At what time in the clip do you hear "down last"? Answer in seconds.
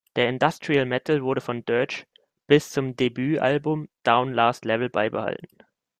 4.01-4.65